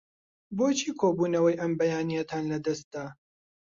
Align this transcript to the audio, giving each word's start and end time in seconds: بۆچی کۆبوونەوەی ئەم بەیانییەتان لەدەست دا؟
بۆچی 0.57 0.91
کۆبوونەوەی 0.99 1.59
ئەم 1.61 1.71
بەیانییەتان 1.79 2.43
لەدەست 2.51 2.85
دا؟ 2.93 3.05